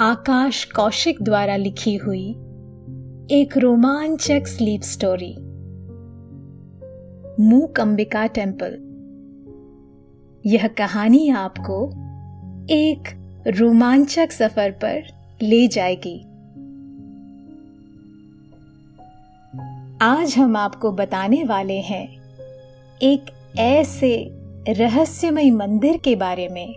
आकाश 0.00 0.64
कौशिक 0.64 1.22
द्वारा 1.22 1.56
लिखी 1.56 1.96
हुई 1.96 2.30
एक 3.30 3.58
रोमांचक 3.58 4.46
स्लीप 4.46 4.82
स्टोरी 4.82 5.36
मूक 7.42 7.80
अंबिका 7.80 8.26
टेंपल 8.26 8.76
यह 10.46 10.68
कहानी 10.68 11.28
आपको 11.28 11.90
एक 12.70 13.02
रोमांचक 13.46 14.32
सफ़र 14.32 14.70
पर 14.70 15.02
ले 15.42 15.68
जाएगी। 15.68 16.20
आज 20.02 20.34
हम 20.38 20.56
आपको 20.56 20.92
बताने 20.92 21.44
वाले 21.44 21.80
हैं 21.80 22.08
एक 23.02 23.24
ऐसे 23.58 24.28
रहस्यमय 24.68 25.50
मंदिर 25.50 25.96
के 25.96 26.16
बारे 26.16 26.48
में, 26.48 26.74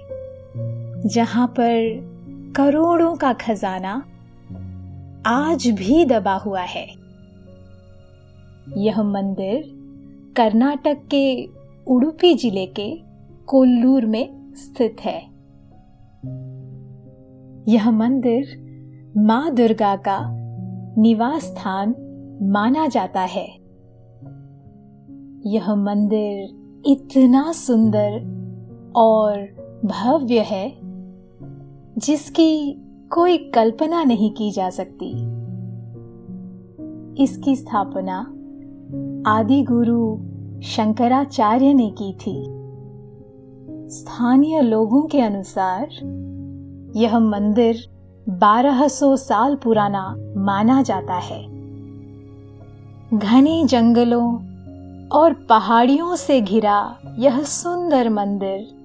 जहाँ 1.06 1.48
पर 1.48 2.09
करोड़ों 2.56 3.16
का 3.16 3.34
खजाना 3.34 3.92
आज 5.26 5.68
भी 5.68 6.06
दबा 6.06 6.34
हुआ 6.36 6.62
है। 6.62 6.88
यह 8.78 9.02
मंदिर 9.04 9.64
कर्नाटक 10.38 10.98
के 11.14 11.46
उडुपी 11.88 12.34
ज़िले 12.36 12.66
के 12.66 12.90
कोल्लूर 13.46 14.06
में 14.06 14.54
स्थित 14.56 14.96
है। 15.02 15.22
यह 17.74 17.92
मंदिर 17.92 18.58
माँ 19.18 19.52
दुर्गा 19.52 19.96
का 19.96 20.20
निवास 21.02 21.44
स्थान 21.44 21.96
माना 22.42 22.88
जाता 22.88 23.22
है। 23.22 23.48
यह 25.46 25.76
मंदिर 25.76 26.44
इतना 26.86 27.52
सुंदर 27.52 28.22
और 28.96 29.38
भव्य 29.86 30.40
है 30.40 30.89
जिसकी 32.00 32.82
कोई 33.12 33.38
कल्पना 33.38 34.04
नहीं 34.04 34.32
की 34.32 34.52
जा 34.52 34.70
सकती। 34.70 35.12
इसकी 37.24 37.56
स्थापना 37.56 38.20
आदि 39.28 39.64
गुरु 39.64 40.18
शंकराचार्य 40.62 41.74
ने 41.74 41.90
की 42.02 42.14
थी। 42.14 42.46
स्थानीय 43.90 44.62
लोगों 44.62 45.02
के 45.02 45.22
अनुसार 45.22 45.88
यह 46.96 47.20
मंदिर 47.20 47.76
1200 48.30 49.16
साल 49.16 49.56
पुराना 49.56 50.16
माना 50.38 50.82
जाता 50.82 51.14
है। 51.14 51.44
घने 53.14 53.66
जंगलों 53.66 54.36
और 55.08 55.34
पहाड़ियों 55.34 56.16
से 56.16 56.42
घिरा 56.42 56.98
यह 57.20 57.44
सुंदर 57.44 58.10
मंदिर 58.10 58.79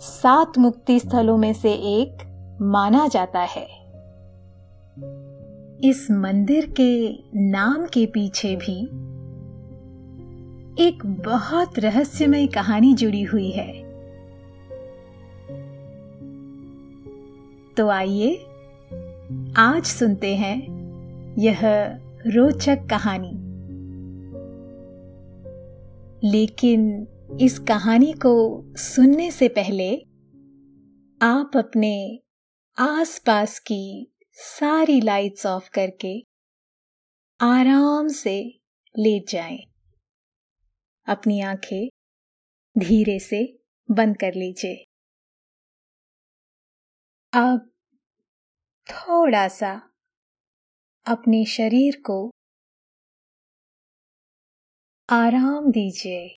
सात 0.00 0.58
मुक्ति 0.58 1.00
स्थलों 1.00 1.36
में 1.36 1.52
से 1.52 1.72
एक 1.72 2.16
माना 2.62 3.08
जाता 3.08 3.40
है। 3.40 3.66
इस 5.90 6.08
मंदिर 6.10 6.74
के 6.80 7.18
नाम 7.50 7.86
के 7.86 8.06
पीछे 8.06 8.56
भी 8.56 8.84
एक 10.88 11.06
बहुत 11.06 11.78
रहस्यमय 11.78 12.46
कहानी 12.46 12.94
जुड़ी 12.94 13.22
हुई 13.22 13.50
है। 13.50 13.82
तो 17.76 17.88
आइए, 17.88 18.34
आज 19.56 19.84
सुनते 19.84 20.36
हैं 20.36 20.62
यह 21.38 21.60
रोचक 22.26 22.78
कहानी। 22.90 23.46
लेकिन 26.30 27.08
इस 27.34 27.58
कहानी 27.58 28.12
को 28.12 28.62
सुनने 28.76 29.30
से 29.30 29.48
पहले 29.48 29.96
आप 31.22 31.56
अपने 31.56 32.20
आसपास 32.78 33.58
की 33.58 34.12
सारी 34.32 35.00
लाइट्स 35.00 35.46
ऑफ़ 35.46 35.70
करके 35.70 36.20
आराम 37.40 38.08
से 38.08 38.58
लेट 38.98 39.30
जाएँ। 39.30 39.58
अपनी 41.06 41.40
आँखें 41.40 41.88
धीरे 42.78 43.18
से 43.18 43.58
बंद 43.90 44.16
कर 44.16 44.34
लीजिए 44.34 44.84
अब 47.32 47.70
थोड़ा 48.90 49.48
सा 49.48 49.90
अपने 51.06 51.44
शरीर 51.44 52.02
को 52.06 52.30
आराम 55.10 55.70
दीजिए 55.70 56.36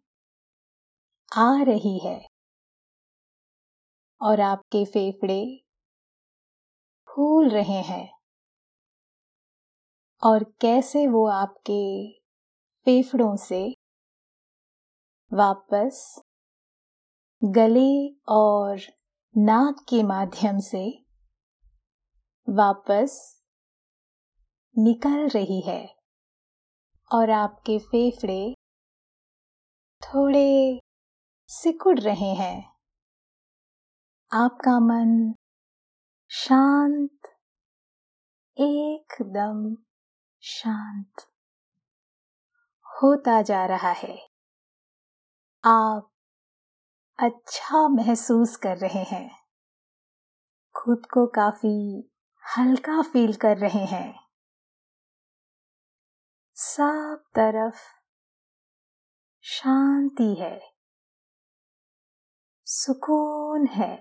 आ 1.35 1.61
रही 1.61 1.99
है। 1.99 2.27
और 4.21 4.39
आपके 4.39 4.85
फेफड़े 4.85 5.65
फूल 7.07 7.49
रहे 7.49 7.81
हैं। 7.81 8.13
और 10.23 10.43
कैसे 10.43 11.07
वो 11.07 11.27
आपके 11.27 12.11
फेफड़ों 12.85 13.35
से 13.35 13.75
वापस 15.33 16.21
गले 17.43 18.15
और 18.29 18.79
नाक 19.37 19.85
के 19.89 20.03
माध्यम 20.03 20.59
से 20.59 21.05
वापस 22.49 23.41
निकल 24.77 25.27
रही 25.27 25.61
है। 25.61 25.95
और 27.13 27.29
आपके 27.29 27.79
फेफड़े 27.79 28.55
थोड़े 30.01 30.79
सिकुड़ 31.53 31.99
रहे 31.99 32.33
हैं। 32.33 32.73
आपका 34.33 34.79
मन 34.79 35.35
शांत, 36.29 37.37
एकदम 38.57 39.83
शांत 40.41 41.13
होता 42.85 43.41
जा 43.41 43.65
रहा 43.65 43.91
है। 43.91 44.29
आप 45.65 46.11
अच्छा 47.19 47.87
महसूस 47.87 48.55
कर 48.55 48.77
रहे 48.77 49.03
हैं। 49.03 49.43
खुद 50.75 51.05
को 51.05 51.27
काफ़ी 51.27 52.11
हल्का 52.57 53.01
फील 53.01 53.35
कर 53.35 53.57
रहे 53.57 53.85
हैं। 53.85 54.27
सब 56.55 57.23
तरफ़ 57.35 57.81
शांति 59.41 60.35
है। 60.39 60.70
सुकून 62.73 63.65
है। 63.65 63.95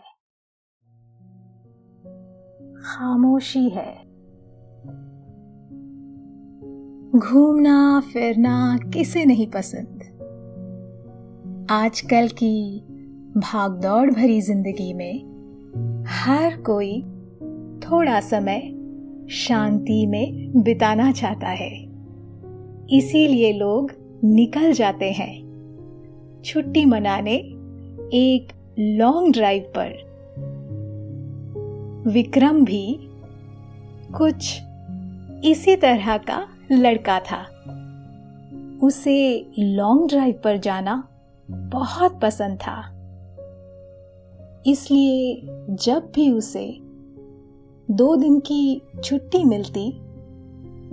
खामोशी 2.82 3.68
है। 3.68 3.94
घूमना, 7.18 8.02
फिरना 8.12 8.78
किसे 8.94 9.24
नहीं 9.24 9.46
पसंद? 9.46 10.02
आजकल 11.70 12.28
की 12.28 12.80
भागदौड़ 13.36 14.10
भरी 14.10 14.40
ज़िंदगी 14.40 14.92
में 14.92 15.18
हर 16.06 16.56
कोई 16.60 17.02
थोड़ा 17.80 18.20
समय 18.20 18.60
शांति 19.30 20.06
में 20.06 20.52
बिताना 20.62 21.12
चाहता 21.12 21.48
है। 21.48 21.82
इसीलिए 22.92 23.52
लोग 23.52 23.92
निकल 24.24 24.72
जाते 24.72 25.12
हैं। 25.12 25.40
छुट्टी 26.44 26.84
मनाने 26.84 27.34
एक 28.14 28.59
लॉन्ग 28.82 29.32
ड्राइव 29.32 29.72
पर। 29.76 30.10
विक्रम 32.06 32.64
भी 32.64 32.98
कुछ 34.18 34.60
इसी 35.44 35.76
तरह 35.76 36.16
का 36.16 36.48
लड़का 36.72 37.20
था। 37.20 37.46
उसे 38.82 39.46
लॉन्ग 39.58 40.08
ड्राइव 40.08 40.40
पर 40.44 40.56
जाना 40.56 41.08
बहुत 41.50 42.20
पसंद 42.20 42.58
था। 42.58 42.80
इसलिए 44.66 45.42
जब 45.70 46.12
भी 46.14 46.32
उसे 46.32 46.78
दो 47.90 48.16
दिन 48.16 48.40
की 48.40 48.82
छुट्टी 49.04 49.44
मिलती, 49.44 49.90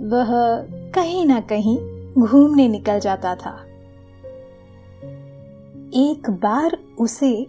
वह 0.00 0.30
कहीं 0.94 1.26
ना 1.26 1.40
कहीं 1.40 1.78
घूमने 2.12 2.68
निकल 2.68 3.00
जाता 3.00 3.34
था। 3.34 3.64
एक 5.94 6.22
बार 6.30 6.78
उसे 6.98 7.46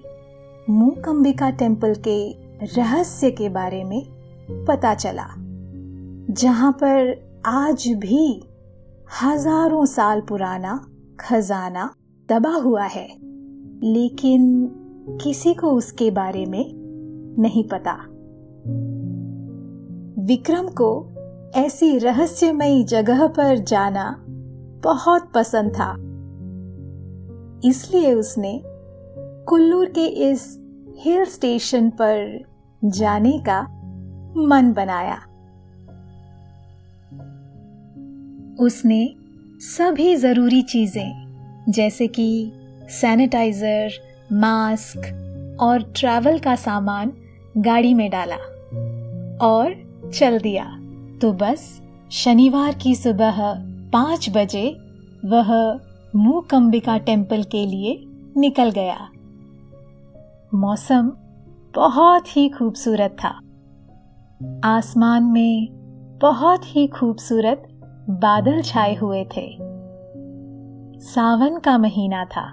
मूकंबिका 0.70 1.50
टेंपल 1.50 1.94
के 2.08 2.18
रहस्य 2.64 3.30
के 3.32 3.48
बारे 3.50 3.84
में 3.84 4.02
पता 4.68 4.94
चला, 4.94 5.26
जहाँ 6.34 6.72
पर 6.74 7.42
आज 7.46 7.88
भी 7.98 8.44
हज़ारों 9.24 9.86
साल 9.86 10.22
पुराना 10.22 10.80
खजाना 11.20 11.90
दबा 12.30 12.54
हुआ 12.56 12.84
है, 12.86 13.08
लेकिन 13.84 14.70
किसी 15.24 15.54
को 15.54 15.72
उसके 15.72 16.12
बारे 16.12 16.46
में 16.46 16.66
नहीं 17.40 17.64
पता। 17.64 17.94
विक्रम 20.26 20.68
को 20.72 20.92
ऐसी 21.56 21.98
रहस्यमयी 21.98 22.84
जगह 22.84 23.28
पर 23.28 23.58
जाना 23.58 24.16
बहुत 24.84 25.32
पसंद 25.36 25.72
था, 25.72 25.94
इसलिए 27.70 28.14
उसने 28.14 28.62
कुल्लूर 29.50 29.86
के 29.86 30.06
इस 30.06 30.42
हिल 31.00 31.26
स्टेशन 31.26 31.90
पर 31.90 32.46
जाने 32.86 33.40
का 33.40 33.62
मन 34.38 34.74
बनाया। 34.74 35.16
उसने 38.66 39.16
सभी 39.60 40.16
ज़रूरी 40.16 40.62
चीज़ें, 40.62 41.66
जैसे 41.70 42.08
कि 42.08 42.52
सैनिटाइजर, 42.90 43.92
मास्क 44.34 45.58
और 45.62 45.94
ट्रैवल 45.96 46.40
का 46.40 46.56
सामान 46.56 47.14
गाड़ी 47.58 47.94
में 47.94 48.10
डाला 48.10 48.36
और 49.48 49.76
चल 50.16 50.40
दिया। 50.40 50.66
तो 51.22 51.34
बस 51.34 51.82
शनिवार 52.12 52.74
की 52.74 52.96
सुबह 52.96 53.54
पाँच 53.94 54.30
बजे 54.30 54.78
वह 55.26 55.80
मूकंबिका 56.16 56.98
टेंपल 56.98 57.44
के 57.44 57.66
लिए 57.66 58.04
निकल 58.38 58.72
गया। 58.72 59.10
मौसम 60.56 61.12
बहुत 61.76 62.38
ही 62.38 62.50
खूबसूरत 62.50 63.18
था। 63.24 63.30
आसमान 64.70 65.24
में 65.24 65.68
बहुत 66.22 66.62
ही 66.64 66.88
खूबसूरत 66.88 67.64
बादल 68.10 68.62
छाए 68.62 68.96
हुए 68.96 69.24
थे। 69.24 69.58
सावन 71.00 71.60
का 71.60 71.78
महीना 71.78 72.26
था 72.26 72.46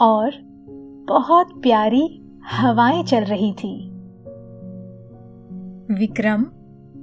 और 0.00 0.30
बहुत 1.08 1.62
प्यारी 1.62 2.22
हवाएँ 2.50 3.02
चल 3.02 3.24
रही 3.24 3.52
थी। 3.52 3.90
विक्रम 5.94 6.46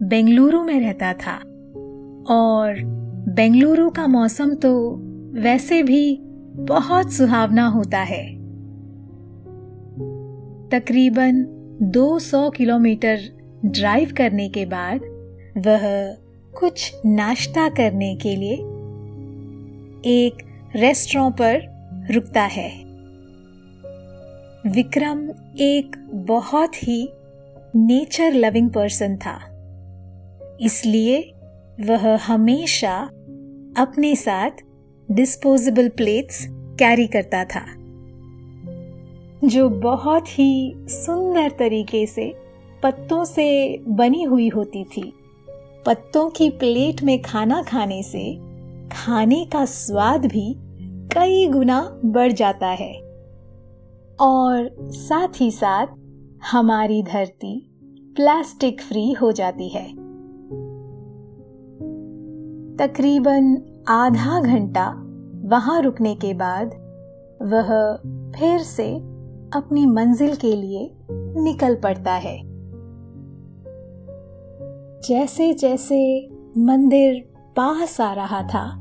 बेंगलुरु 0.03 0.63
में 0.63 0.79
रहता 0.79 1.13
था 1.13 1.35
और 2.33 2.83
बेंगलुरु 3.33 3.89
का 3.89 4.07
मौसम 4.07 4.53
तो 4.53 4.91
वैसे 5.41 5.83
भी 5.83 6.19
बहुत 6.55 7.11
सुहावना 7.11 7.67
होता 7.67 7.99
है। 7.99 8.36
तकरीबन 10.71 11.45
200 11.81 12.49
किलोमीटर 12.49 13.19
ड्राइव 13.65 14.13
करने 14.17 14.49
के 14.49 14.65
बाद 14.65 14.99
वह 15.57 16.13
कुछ 16.59 16.95
नाश्ता 17.05 17.69
करने 17.69 18.15
के 18.15 18.35
लिए 18.35 18.53
एक 20.05 20.37
रेस्टोरेंट 20.75 21.33
पर 21.33 21.61
रुकता 22.13 22.41
है। 22.41 22.69
विक्रम 24.69 25.29
एक 25.59 26.11
बहुत 26.13 26.83
ही 26.83 27.09
नेचर 27.75 28.33
लविंग 28.33 28.69
पर्सन 28.69 29.17
था। 29.17 29.39
इसलिए 30.61 31.33
वह 31.81 32.15
हमेशा 32.15 32.97
अपने 33.77 34.15
साथ 34.15 34.51
डिस्पोजेबल 35.11 35.89
प्लेट्स 35.89 36.47
कैरी 36.51 37.07
करता 37.07 37.43
था। 37.43 37.76
जो 39.43 39.69
बहुत 39.69 40.39
ही 40.39 40.73
सुंदर 40.77 41.49
तरीके 41.49 42.05
से 42.05 42.35
पत्तों 42.83 43.25
से 43.25 43.77
बनी 43.87 44.23
हुई 44.23 44.49
होती 44.49 44.83
थी। 44.83 45.13
पत्तों 45.85 46.29
की 46.29 46.49
प्लेट 46.49 47.03
में 47.03 47.21
खाना 47.21 47.61
खाने 47.61 48.03
से 48.03 48.39
खाने 48.89 49.45
का 49.45 49.65
स्वाद 49.65 50.25
भी 50.25 50.55
कई 50.89 51.47
गुना 51.47 52.01
बढ़ 52.05 52.31
जाता 52.31 52.67
है। 52.67 52.93
और 54.19 54.77
साथ 54.81 55.41
ही 55.41 55.51
साथ 55.51 55.87
हमारी 56.51 57.03
धरती 57.03 57.69
प्लास्टिक 58.15 58.81
फ्री 58.81 59.11
हो 59.11 59.31
जाती 59.31 59.69
है। 59.69 59.87
तकरीबन 62.77 63.57
आधा 63.87 64.41
घंटा 64.41 64.93
वहाँ 65.45 65.81
रुकने 65.81 66.15
के 66.15 66.33
बाद 66.33 66.67
वह 67.41 67.95
फिर 68.39 68.59
से 68.59 69.16
अपनी 69.53 69.85
मंजिल 69.85 70.35
के 70.35 70.55
लिए 70.55 70.91
निकल 71.41 71.75
पड़ता 71.75 72.13
है। 72.13 72.41
जैसे 75.01 75.53
जैसे 75.53 76.29
मंदिर 76.57 77.33
पास 77.55 78.01
आ 78.01 78.13
रहा 78.13 78.41
था, 78.43 78.79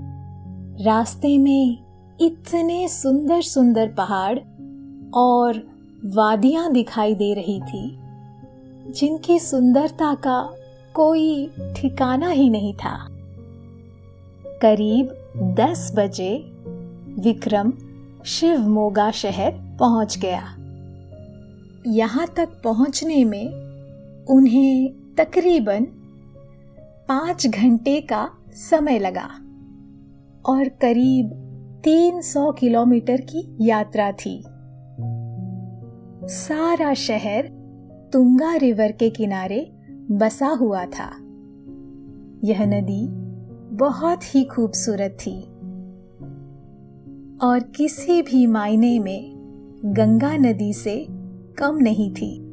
रास्ते 0.80 1.38
में 1.38 1.78
इतने 2.20 2.88
सुंदर 2.88 3.40
सुंदर 3.40 3.88
पहाड़ 3.88 4.38
और 5.14 5.58
वादियाँ 6.04 6.72
दिखाई 6.72 7.14
दे 7.14 7.34
रही 7.34 7.60
थी, 7.60 7.98
जिनकी 8.92 9.38
सुंदरता 9.38 10.14
का 10.14 10.54
कोई 10.94 11.50
ठिकाना 11.76 12.28
ही 12.28 12.50
नहीं 12.50 12.74
था। 12.74 13.08
करीब 14.62 15.08
दस 15.60 15.92
बजे 15.96 16.52
विक्रम 17.18 17.72
शिवमोगा 18.26 19.10
शहर 19.10 19.76
पहुँच 19.80 20.18
गया। 20.18 20.56
यहाँ 21.86 22.26
तक 22.36 22.48
पहुँचने 22.64 23.24
में 23.24 23.52
उन्हें 24.24 24.92
तकरीबन 25.18 25.84
पाँच 27.08 27.46
घंटे 27.46 28.00
का 28.00 28.28
समय 28.50 28.98
लगा 28.98 29.28
और 30.52 30.68
करीब 30.68 31.30
300 31.84 32.52
किलोमीटर 32.58 33.20
की 33.20 33.56
यात्रा 33.60 34.12
थी। 34.12 34.44
सारा 36.28 36.94
शहर 36.94 37.42
तुंगा 38.12 38.54
रिवर 38.54 38.92
के 38.92 39.10
किनारे 39.10 39.72
बसा 40.10 40.46
हुआ 40.46 40.84
था। 40.84 41.10
यह 42.44 42.66
नदी 42.66 43.06
बहुत 43.76 44.34
ही 44.34 44.44
खूबसूरत 44.44 45.18
थी। 45.26 45.55
और 47.42 47.60
किसी 47.60 48.22
भी 48.22 48.46
मायने 48.46 48.98
में 48.98 49.32
गंगा 49.84 50.36
नदी 50.36 50.72
से 50.72 51.06
कम 51.58 51.76
नहीं 51.76 52.14
थी। 52.14 52.46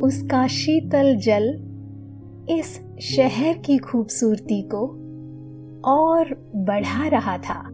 उसका 0.00 0.46
शीतल 0.46 1.16
जल 1.16 1.64
इस 2.50 2.80
शहर 3.00 3.58
की 3.58 3.78
खूबसूरती 3.78 4.62
को 4.62 4.86
और 5.84 6.52
बढ़ा 6.56 7.08
रहा 7.08 7.38
था। 7.38 7.70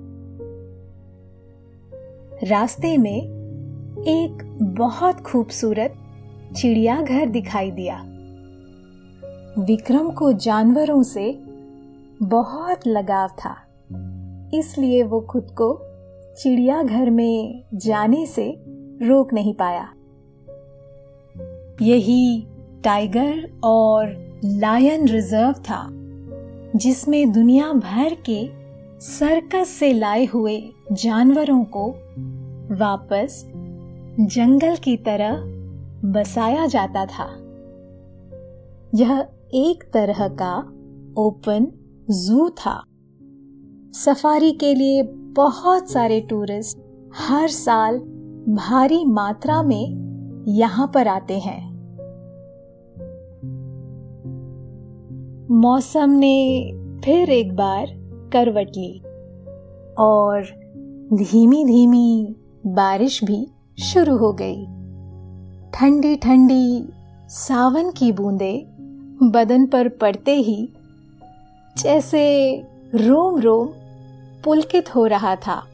रास्ते 2.45 2.99
में 2.99 3.23
एक 4.01 4.59
बहुत 4.63 5.21
खूबसूरत 5.21 5.95
चिड़ियाघर 6.57 7.27
दिखाई 7.27 7.71
दिया। 7.71 8.05
विक्रम 9.59 10.11
को 10.11 10.33
जानवरों 10.33 11.03
से 11.03 11.41
बहुत 12.23 12.81
लगाव 12.87 13.29
था। 13.29 13.57
इसलिए 14.55 15.03
वो 15.03 15.21
खुद 15.21 15.47
को 15.51 15.81
चिड़ियाघर 16.43 17.11
में 17.11 17.65
जाने 17.75 18.27
से 18.27 18.57
रोक 19.03 19.33
नहीं 19.33 19.55
पाया। 19.55 19.89
यही 21.83 22.47
टाइगर 22.85 23.61
और 23.65 24.31
लायन 24.45 25.09
रिज़र्व 25.09 25.53
था, 25.53 25.89
जिसमें 26.77 27.33
दुनिया 27.33 27.73
भर 27.73 28.17
के 28.31 28.51
सर्कस 29.01 29.69
से 29.69 29.93
लाए 29.93 30.25
हुए 30.25 30.63
जानवरों 30.93 31.65
को 31.65 31.91
वापस 32.77 33.53
जंगल 34.21 34.77
की 34.77 34.97
तरह 34.97 35.37
बसाया 36.11 36.67
जाता 36.67 37.07
था। 37.07 37.29
यह 38.95 39.29
एक 39.55 39.91
तरह 39.93 40.29
का 40.29 40.59
ओपन 41.23 41.67
जू 42.11 42.49
था। 42.49 42.85
सफारी 43.95 44.53
के 44.53 44.75
लिए 44.75 45.03
बहुत 45.37 45.91
सारे 45.91 46.21
टूरिस्ट 46.21 46.79
हर 47.17 47.49
साल 47.49 47.99
भारी 48.49 49.05
मात्रा 49.05 49.63
में 49.63 50.45
यहाँ 50.49 50.91
पर 50.95 51.09
आते 51.09 51.39
हैं। 51.39 51.71
मौसम 55.51 56.11
ने 56.11 56.73
फिर 57.05 57.31
एक 57.31 57.57
बार 57.57 57.87
करवट 58.33 58.69
ली 58.69 59.01
और 59.99 60.43
धीमी 61.13 61.65
धीमी 61.65 62.37
बारिश 62.67 63.25
भी 63.25 63.47
शुरू 63.83 64.17
हो 64.17 64.33
गई। 64.33 64.65
ठंडी 65.75 66.17
ठंडी 66.17 66.89
सावन 67.29 67.91
की 67.91 68.13
बूंदें 68.13 68.63
बदन 69.33 69.67
पर 69.67 69.89
पड़ते 69.89 70.35
ही 70.35 70.73
जैसे 71.79 72.25
रोम 72.95 73.41
रोम 73.41 73.69
पुलकित 74.45 74.95
हो 74.95 75.07
रहा 75.07 75.37
था। 75.37 75.67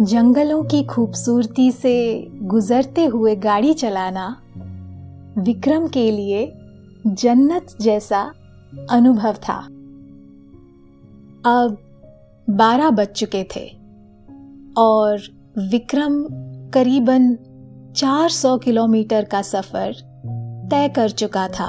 जंगलों 0.00 0.64
की 0.64 0.82
खूबसूरती 0.84 1.72
से 1.72 2.26
गुजरते 2.30 3.04
हुए 3.04 3.36
गाड़ी 3.36 3.74
चलाना 3.74 4.42
विक्रम 5.38 5.86
के 5.86 6.10
लिए 6.10 6.52
जन्नत 7.06 7.76
जैसा 7.80 8.32
अनुभव 8.90 9.32
था। 9.32 9.56
अब 11.46 11.78
बारह 12.50 12.90
बज 12.90 13.06
चुके 13.06 13.46
थे 13.56 13.76
और 14.78 15.18
विक्रम 15.58 16.24
करीबन 16.70 17.38
400 17.96 18.58
किलोमीटर 18.58 19.24
का 19.24 19.42
सफ़र 19.42 19.92
तय 20.70 20.88
कर 20.88 21.10
चुका 21.10 21.48
था। 21.48 21.68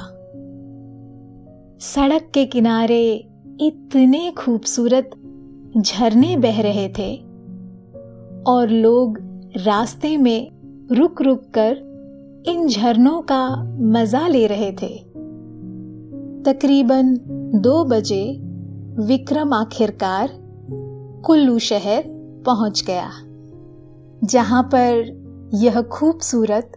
सड़क 1.79 2.31
के 2.34 2.46
किनारे 2.46 3.27
इतने 3.62 4.32
खूबसूरत 4.32 5.12
झरने 5.78 6.36
बह 6.38 6.62
रहे 6.62 6.88
थे 6.90 7.16
और 8.48 8.70
लोग 8.70 9.18
रास्ते 9.58 10.18
में 10.18 10.50
रुक 10.92 11.22
रुक 11.22 11.44
कर 11.58 12.44
इन 12.48 12.68
झरनों 12.68 13.22
का 13.22 13.48
मज़ा 13.92 14.28
ले 14.28 14.46
रहे 14.48 14.72
थे। 14.72 14.90
तकरीबन 16.44 17.14
दो 17.56 17.84
बजे 17.86 18.24
विक्रम 19.00 19.54
आखिरकार 19.54 20.30
कुल्लू 21.26 21.58
शहर 21.60 22.04
पहुँच 22.46 22.84
गया, 22.88 23.10
जहाँ 24.24 24.64
पर 24.64 25.50
यह 25.54 25.82
खूबसूरत 25.82 26.72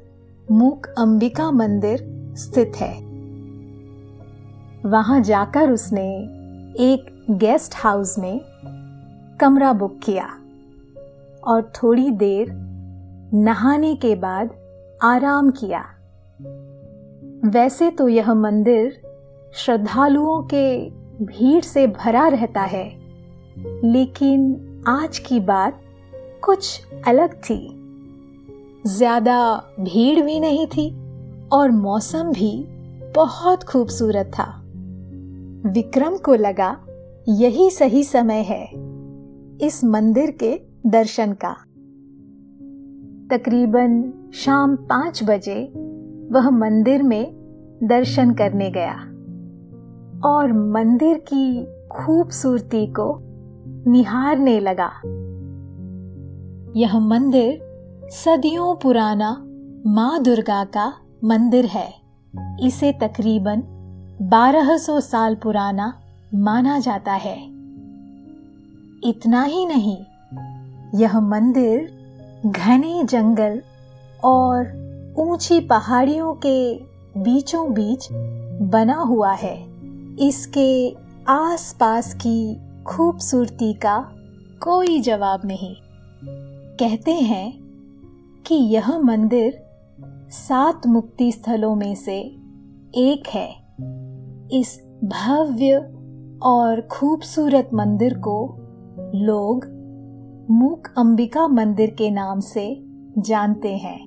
मूक 0.51 0.87
अंबिका 0.99 1.51
मंदिर 1.51 2.07
स्थित 2.37 2.73
है। 2.77 2.93
वहाँ 4.91 5.21
जाकर 5.21 5.71
उसने 5.71 6.40
एक 6.71 7.07
गेस्ट 7.31 7.75
हाउस 7.77 8.19
में 8.19 8.41
कमरा 9.41 9.73
बुक 9.73 9.99
किया 10.05 10.25
और 11.43 11.73
थोड़ी 11.75 12.11
देर 12.11 12.51
नहाने 13.35 13.95
के 13.97 14.15
बाद 14.15 14.51
आराम 15.03 15.51
किया। 15.51 15.81
वैसे 17.51 17.91
तो 17.91 18.09
यह 18.09 18.33
मंदिर 18.35 19.01
श्रद्धालुओं 19.55 20.43
के 20.43 20.79
भीड़ 21.25 21.63
से 21.63 21.87
भरा 21.87 22.29
रहता 22.29 22.61
है, 22.61 22.87
लेकिन 23.85 24.85
आज 24.89 25.19
की 25.19 25.41
बात 25.41 25.81
कुछ 26.45 26.83
अलग 27.09 27.35
थी। 27.41 27.61
ज़्यादा 28.89 29.41
भीड़ 29.81 30.21
भी 30.21 30.41
नहीं 30.41 30.67
थी 30.67 30.91
और 31.53 31.71
मौसम 31.71 32.33
भी 32.33 32.53
बहुत 33.17 33.65
खूबसूरत 33.65 34.31
था। 34.39 34.60
विक्रम 35.67 36.17
को 36.17 36.35
लगा, 36.35 36.77
यही 37.29 37.71
सही 37.71 38.05
समय 38.05 38.41
है, 38.43 38.65
इस 39.67 39.81
मंदिर 39.85 40.31
के 40.31 40.61
दर्शन 40.87 41.33
का। 41.33 41.53
तकरीबन 43.37 44.13
शाम 44.35 44.77
पाँच 44.77 45.25
बजे 45.25 45.73
वह 46.33 46.51
मंदिर 46.51 47.03
में 47.03 47.33
दर्शन 47.83 48.35
करने 48.35 48.71
गया 48.71 48.95
और 50.29 50.53
मंदिर 50.53 51.25
की 51.33 51.65
खूबसूरती 51.89 52.87
को 52.87 53.19
निहारने 53.91 54.61
लगा। 54.61 54.91
यह 56.77 56.99
मंदिर 56.99 57.61
सदियों 58.11 58.77
पुराना 58.77 59.47
माँ 59.87 60.23
दुर्गा 60.23 60.65
का 60.65 60.95
मंदिर 61.25 61.65
है। 61.65 61.89
इसे 62.63 62.93
तकरीबन 62.93 63.80
1200 64.23 65.01
साल 65.01 65.35
पुराना 65.35 66.03
माना 66.35 66.79
जाता 66.79 67.13
है। 67.13 67.45
इतना 69.05 69.43
ही 69.43 69.67
नहीं, 69.67 69.97
यह 70.95 71.21
मंदिर 71.21 71.93
घने 72.47 73.05
जंगल 73.05 73.63
और 74.25 74.81
ऊँची 75.19 75.61
पहाड़ियों 75.61 76.35
के 76.35 76.75
बीचों 77.17 77.73
बीच 77.73 78.09
बना 78.63 78.95
हुआ 78.95 79.33
है। 79.33 79.67
इसके 80.29 80.97
आसपास 81.29 82.15
की 82.15 82.61
खूबसूरती 82.85 83.73
का 83.73 84.13
कोई 84.63 85.01
जवाब 85.01 85.41
नहीं। 85.45 85.77
कहते 86.77 87.15
हैं 87.15 87.61
कि 88.47 88.55
यह 88.55 88.99
मंदिर 88.99 89.63
सात 90.31 90.87
मुक्ति 90.87 91.33
स्थलों 91.33 91.75
में 91.75 91.95
से 91.95 92.19
एक 92.95 93.23
है। 93.29 93.61
इस 94.53 94.81
भव्य 95.05 95.77
और 96.43 96.81
खूबसूरत 96.81 97.71
मंदिर 97.75 98.15
को 98.15 98.57
लोग 99.15 99.65
मूक 100.51 100.89
अंबिका 100.99 101.49
मंदिर 101.49 101.91
के 101.91 102.11
नाम 102.11 102.41
से 102.41 102.85
जानते 103.19 103.77
हैं। 103.77 104.01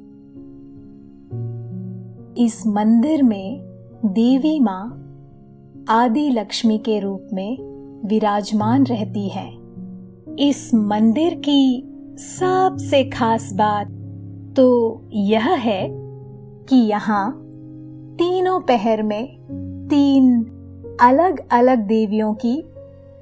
इस 2.37 2.67
मंदिर 2.67 3.23
में 3.23 3.61
देवी 4.05 4.59
माँ 4.59 4.85
आदि 5.89 6.29
लक्ष्मी 6.29 6.77
के 6.77 6.99
रूप 6.99 7.27
में 7.33 7.57
विराजमान 8.07 8.83
रहती 8.83 9.29
है। 9.29 9.49
इस 10.39 10.73
मंदिर 10.73 11.33
की 11.33 11.83
सबसे 12.17 13.03
खास 13.03 13.53
बात 13.53 13.87
तो 14.55 15.01
यह 15.13 15.49
है 15.49 15.89
कि 16.69 16.75
यहाँ 16.75 17.41
तीनों 18.15 18.59
पहर 18.59 19.03
में 19.03 19.43
तीन 19.89 20.45
अलग 21.01 21.49
अलग 21.51 21.77
देवियों 21.77 22.33
की 22.33 22.63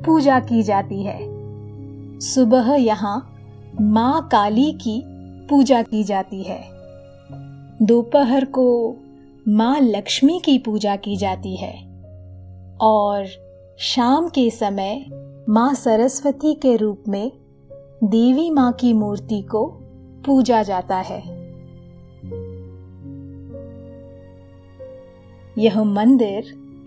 पूजा 0.06 0.40
की 0.40 0.64
जाती 0.64 1.04
है। 1.04 1.20
सुबह 2.20 2.76
यहाँ 2.76 3.36
माँ 3.82 4.30
काली 4.32 4.72
की 4.72 5.04
पूजा 5.50 5.82
की 5.82 6.04
जाती 6.04 6.44
है। 6.44 6.64
दोपहर 7.82 8.46
को 8.46 8.96
माँ 9.48 9.80
लक्ष्मी 9.80 10.42
की 10.46 10.58
पूजा 10.58 10.96
की 10.96 11.18
जाती 11.18 11.56
है। 11.56 11.74
और 12.82 13.26
शाम 13.80 14.28
के 14.30 14.50
समय 14.50 15.06
माँ 15.50 15.74
सरस्वती 15.74 16.54
के 16.54 16.76
रूप 16.76 17.04
में 17.08 17.32
देवी 18.04 18.52
माँ 18.52 18.74
की 18.74 18.94
मूर्ति 18.94 19.42
को 19.42 19.66
पूजा 20.26 20.64
जाता 20.64 20.98
है। 20.98 21.41
यह 25.58 25.84
मंदिर 25.84 26.44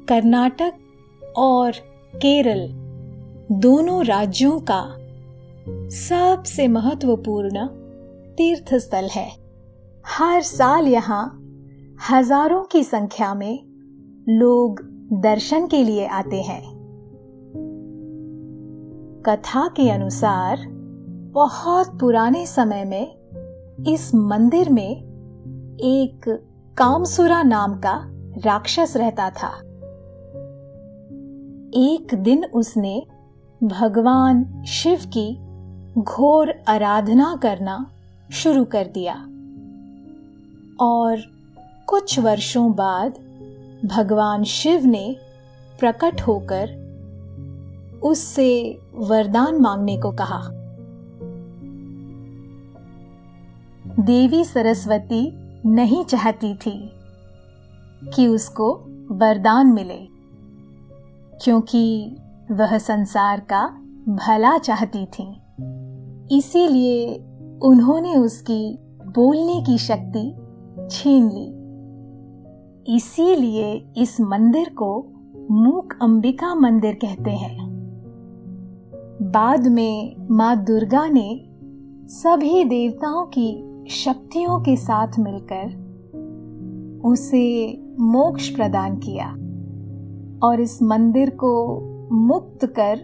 कर्नाटक 0.08 0.72
और 1.36 1.72
केरल 2.16 2.68
दोनों 3.52 4.04
राज्यों 4.04 4.60
का 4.60 4.96
सबसे 5.90 6.68
महत्वपूर्ण 6.68 7.66
तीर्थ 8.34 8.74
स्थल 8.74 9.04
है। 9.04 9.30
हर 10.06 10.42
साल 10.42 10.88
यहाँ 10.88 11.40
हज़ारों 12.10 12.64
की 12.64 12.84
संख्या 12.84 13.34
में 13.34 13.64
लोग 14.28 14.80
दर्शन 15.12 15.66
के 15.66 15.84
लिए 15.84 16.06
आते 16.06 16.42
हैं। 16.42 16.74
कथा 19.26 19.68
के 19.68 19.90
अनुसार 19.90 20.66
बहुत 21.34 22.00
पुराने 22.00 22.46
समय 22.46 22.84
में 22.84 23.14
इस 23.88 24.14
मंदिर 24.14 24.70
में 24.70 24.96
एक 25.76 26.42
कामसुरा 26.78 27.42
नाम 27.42 27.74
का 27.74 28.13
राक्षस 28.38 28.96
रहता 28.96 29.30
था। 29.30 29.60
एक 31.76 32.06
दिन 32.14 32.44
उसने 32.44 33.06
भगवान 33.62 34.64
शिव 34.66 35.00
की 35.16 35.38
घोर 36.00 36.54
आराधना 36.68 37.38
करना 37.42 37.90
शुरू 38.32 38.64
कर 38.64 38.86
दिया। 38.86 39.14
और 40.80 41.22
कुछ 41.86 42.18
वर्षों 42.18 42.72
बाद 42.72 43.18
भगवान 43.84 44.44
शिव 44.44 44.86
ने 44.86 45.16
प्रकट 45.80 46.20
होकर 46.20 46.84
उससे 48.02 48.78
वरदान 48.94 49.54
मांगने 49.60 49.98
को 49.98 50.12
कहा। 50.12 50.42
देवी 54.00 54.44
सरस्वती 54.44 55.32
नहीं 55.68 56.04
चाहती 56.04 56.54
थी। 56.54 56.93
कि 58.08 58.26
उसको 58.26 58.72
वरदान 59.10 59.66
मिले, 59.66 60.08
क्योंकि 61.44 62.16
वह 62.50 62.78
संसार 62.78 63.40
का 63.40 63.66
भला 64.08 64.58
चाहती 64.58 65.06
थी। 65.06 65.40
इसीलिए 66.38 67.16
उन्होंने 67.62 68.16
उसकी 68.16 68.78
बोलने 69.06 69.62
की 69.62 69.78
शक्ति 69.78 70.36
छीन 70.90 71.28
ली। 71.28 71.50
इसीलिए 72.96 73.92
इस 73.96 74.20
मंदिर 74.20 74.68
को 74.68 75.06
मूक 75.50 75.92
अंबिका 76.02 76.54
मंदिर 76.54 76.94
कहते 76.94 77.30
हैं। 77.30 77.74
बाद 79.22 79.66
में 79.66 80.16
माँ 80.30 80.64
दुर्गा 80.64 81.08
ने 81.08 81.48
सभी 82.08 82.64
देवताओं 82.64 83.26
की 83.26 83.84
शक्तियों 83.90 84.60
के 84.60 84.76
साथ 84.76 85.18
मिलकर 85.18 85.84
उसे 87.04 87.83
मोक्ष 88.00 88.48
प्रदान 88.48 88.96
किया 88.96 89.28
और 90.48 90.60
इस 90.60 90.82
मंदिर 90.82 91.30
को 91.30 91.80
मुक्त 92.12 92.66
कर 92.66 93.00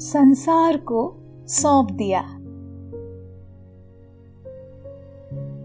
संसार 0.00 0.76
को 0.76 1.16
सौंप 1.48 1.90
दिया। 1.90 2.22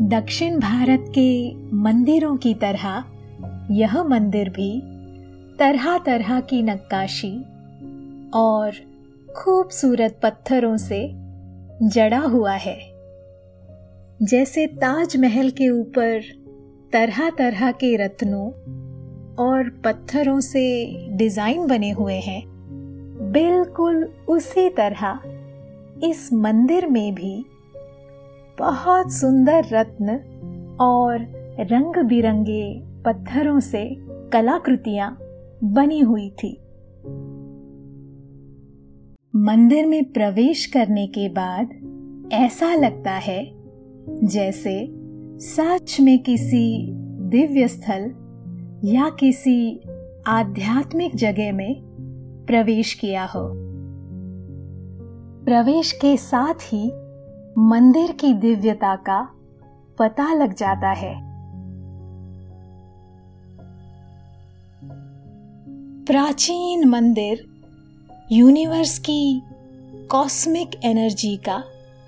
दक्षिण 0.08 0.60
भारत 0.60 1.06
के 1.10 1.56
मंदिरों 1.76 2.38
की 2.38 2.54
तरह 2.54 3.04
यह 3.72 4.04
मंदिर 4.04 4.50
भी 4.50 4.82
तरह 5.60 5.98
तरह 5.98 6.40
की 6.40 6.62
नक्काशी 6.62 7.44
और 8.34 8.72
खूबसूरत 9.38 10.20
पत्थरों 10.24 10.78
से 10.78 11.12
जड़ा 11.84 12.20
हुआ 12.20 12.52
है। 12.52 12.80
जैसे 14.22 14.68
ताजमहल 14.68 15.50
के 15.50 15.70
ऊपर 15.70 16.41
तरह 16.94 17.30
तरह 17.30 17.72
के 17.72 17.96
रत्नों 17.96 18.48
और 19.36 19.70
पत्थरों 19.70 20.40
से 20.40 20.64
डिज़ाइन 21.10 21.68
बने 21.68 21.92
हुए 21.92 22.14
हैं। 22.14 22.44
बिल्कुल 23.32 24.14
उसी 24.28 24.70
तरह 24.70 25.20
इस 26.04 26.30
मंदिर 26.34 26.88
में 26.88 27.16
भी 27.16 27.46
बहुत 28.60 29.12
सुंदर 29.12 29.66
रत्न 29.72 30.10
और 30.82 31.20
रंग 31.60 32.04
बिरंगे 32.06 32.84
पत्थरों 33.06 33.60
से 33.60 33.86
कलाकृतियाँ 34.34 35.18
बनी 35.64 36.00
हुई 36.00 36.30
थी। 36.30 36.58
मंदिर 39.36 39.86
में 39.86 40.04
प्रवेश 40.12 40.66
करने 40.66 41.08
के 41.08 41.30
बाद 41.30 42.30
ऐसा 42.34 42.74
लगता 42.76 43.12
है 43.12 43.52
जैसे 44.24 45.01
सच 45.42 45.98
में 46.00 46.24
किसी 46.24 46.88
दिव्य 47.20 47.68
स्थल 47.68 48.02
या 48.84 49.10
किसी 49.10 49.82
आध्यात्मिक 50.28 51.16
जगह 51.16 51.54
में 51.54 51.82
प्रवेश 52.48 52.94
किया 52.94 53.26
हो। 53.26 53.52
प्रवेश 55.46 55.92
के 55.92 56.18
साथ 56.18 56.54
ही 56.54 56.92
मंदिर 57.58 58.12
की 58.12 58.34
दिव्यता 58.34 58.96
का 58.96 59.30
पता 60.00 60.34
लग 60.34 60.56
जाता 60.56 60.90
है। 60.92 61.16
प्राचीन 66.06 66.88
मंदिर 66.88 67.46
यूनिवर्स 68.32 69.00
की 69.00 69.42
कॉस्मिक 70.12 70.70
एनर्जी 70.84 71.38
का 71.38 71.64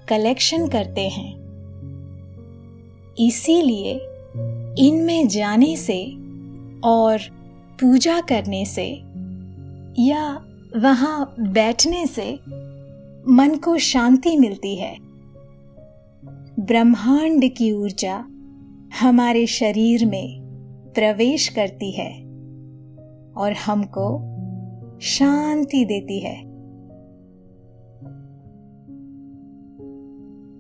कलेक्शन 0.10 0.68
करते 0.68 1.10
हैं। 1.10 1.43
इसीलिए 3.20 3.94
इनमें 4.88 5.28
जाने 5.28 5.78
से 5.78 6.06
और 6.84 7.18
पूजा 7.82 8.20
करने 8.20 8.66
से 8.66 8.86
या 10.00 10.46
वहाँ 10.78 11.36
बैठने 11.40 12.08
से 12.08 12.34
मन 13.28 13.60
को 13.64 13.78
शांति 13.78 14.38
मिलती 14.38 14.76
है। 14.76 14.98
ब्रह्मांड 16.60 17.52
की 17.52 17.72
ऊर्जा 17.72 18.26
हमारे 19.00 19.48
शरीर 19.48 20.06
में 20.06 20.42
प्रवेश 20.96 21.50
करती 21.50 21.92
है 21.92 22.24
और 23.38 23.54
हमको 23.66 24.34
शांति 25.00 25.86
देती 25.86 26.20
है। 26.20 26.44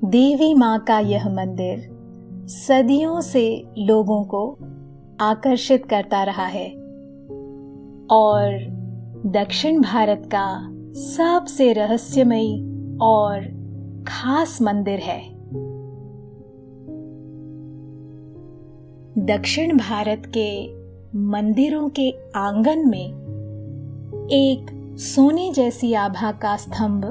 देवी 0.09 0.53
माँ 0.53 0.79
का 0.79 0.99
यह 0.99 1.29
मंदिर 1.29 1.92
सदियों 2.47 3.21
से 3.21 3.65
लोगों 3.77 4.23
को 4.23 4.57
आकर्षित 5.21 5.85
करता 5.85 6.23
रहा 6.23 6.45
है 6.45 6.69
और 8.11 8.59
दक्षिण 9.25 9.81
भारत 9.81 10.29
का 10.35 10.69
सबसे 10.93 11.73
रहस्यमयी 11.73 12.65
और 13.01 13.41
खास 14.07 14.61
मंदिर 14.61 14.99
है। 14.99 15.29
दक्षिण 19.25 19.77
भारत 19.77 20.31
के 20.37 20.75
मंदिरों 21.19 21.89
के 21.89 22.13
आँगन 22.35 22.89
में 22.89 23.07
एक 24.31 24.65
सोने 24.99 25.51
जैसी 25.51 25.93
आभा 25.93 26.31
का 26.31 26.57
स्तंभ 26.57 27.05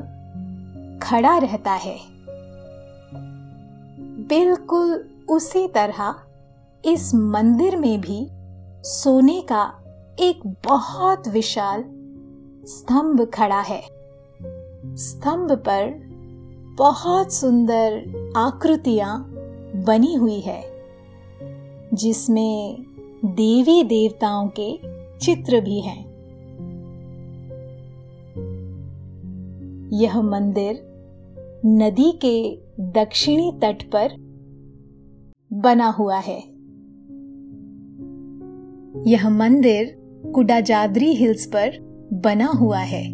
खड़ा 1.02 1.38
रहता 1.38 1.72
है। 1.72 1.98
बिल्कुल 4.28 5.08
उसी 5.32 5.68
तरह 5.68 6.14
इस 6.84 7.14
मंदिर 7.14 7.76
में 7.76 8.00
भी 8.00 8.28
सोने 8.84 9.40
का 9.40 9.74
एक 10.20 10.40
बहुत 10.64 11.28
विशाल 11.28 11.84
स्तंभ 12.64 13.30
खड़ा 13.34 13.60
है। 13.60 13.82
स्तंभ 14.96 15.52
पर 15.52 16.02
बहुत 16.78 17.32
सुंदर 17.32 18.02
आकृतियाँ 18.36 19.28
बनी 19.86 20.14
हुई 20.14 20.40
है, 20.40 20.62
जिसमें 21.94 22.82
देवी 23.24 23.82
देवताओं 23.82 24.48
के 24.48 24.78
चित्र 25.18 25.60
भी 25.60 25.80
हैं। 25.80 26.04
यह 29.92 30.22
मंदिर 30.22 30.92
नदी 31.66 32.12
के 32.12 32.58
दक्षिणी 32.80 33.52
तट 33.62 33.82
पर 33.92 34.21
बना 35.52 35.88
हुआ 35.88 36.18
है। 36.18 36.38
यह 39.06 39.28
मंदिर 39.28 40.02
कुडाजादरी 40.34 41.14
हिल्स 41.14 41.46
पर 41.46 41.70
बना 42.12 42.46
हुआ 42.46 42.78
है। 42.78 43.06